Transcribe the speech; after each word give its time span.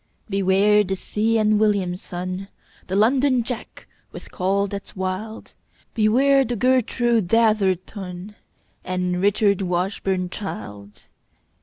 Beware 0.31 0.83
the 0.83 0.95
see 0.95 1.35
enn 1.37 1.59
william, 1.59 1.95
son, 1.95 2.47
The 2.87 2.95
londonjack 2.95 3.85
with 4.11 4.31
call 4.31 4.65
that's 4.65 4.95
wild. 4.95 5.53
Beware 5.93 6.43
the 6.43 6.55
gertroo 6.55 7.21
datherton 7.21 8.33
And 8.83 9.17
richardwashburnchild. 9.21 11.07